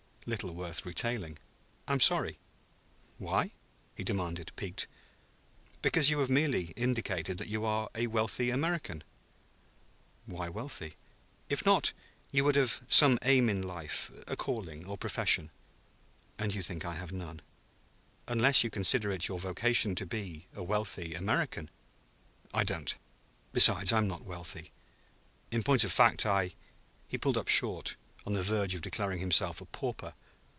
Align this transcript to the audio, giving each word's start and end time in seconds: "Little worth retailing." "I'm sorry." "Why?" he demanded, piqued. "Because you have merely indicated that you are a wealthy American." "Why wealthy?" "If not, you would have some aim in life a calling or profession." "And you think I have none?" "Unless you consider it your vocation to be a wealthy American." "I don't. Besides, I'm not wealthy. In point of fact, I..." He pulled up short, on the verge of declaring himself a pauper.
"Little 0.27 0.53
worth 0.53 0.85
retailing." 0.85 1.39
"I'm 1.87 1.99
sorry." 1.99 2.37
"Why?" 3.17 3.53
he 3.95 4.03
demanded, 4.03 4.51
piqued. 4.55 4.85
"Because 5.81 6.11
you 6.11 6.19
have 6.19 6.29
merely 6.29 6.65
indicated 6.75 7.39
that 7.39 7.47
you 7.47 7.65
are 7.65 7.89
a 7.95 8.05
wealthy 8.05 8.51
American." 8.51 9.03
"Why 10.27 10.47
wealthy?" 10.47 10.93
"If 11.49 11.65
not, 11.65 11.91
you 12.31 12.43
would 12.43 12.55
have 12.55 12.85
some 12.87 13.17
aim 13.23 13.49
in 13.49 13.63
life 13.63 14.11
a 14.27 14.35
calling 14.35 14.85
or 14.85 14.95
profession." 14.95 15.49
"And 16.37 16.53
you 16.53 16.61
think 16.61 16.85
I 16.85 16.93
have 16.93 17.11
none?" 17.11 17.41
"Unless 18.27 18.63
you 18.63 18.69
consider 18.69 19.11
it 19.11 19.27
your 19.27 19.39
vocation 19.39 19.95
to 19.95 20.05
be 20.05 20.45
a 20.53 20.61
wealthy 20.61 21.15
American." 21.15 21.67
"I 22.53 22.63
don't. 22.63 22.95
Besides, 23.53 23.91
I'm 23.91 24.07
not 24.07 24.23
wealthy. 24.23 24.71
In 25.49 25.63
point 25.63 25.83
of 25.83 25.91
fact, 25.91 26.27
I..." 26.27 26.53
He 27.07 27.17
pulled 27.17 27.39
up 27.39 27.47
short, 27.47 27.95
on 28.23 28.33
the 28.33 28.43
verge 28.43 28.75
of 28.75 28.81
declaring 28.81 29.17
himself 29.17 29.61
a 29.61 29.65
pauper. 29.65 30.13